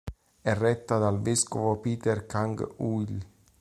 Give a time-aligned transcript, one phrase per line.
[0.41, 3.23] È retta dal vescovo Peter Kang U-il.